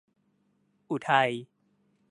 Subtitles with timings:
[0.89, 1.31] อุทัย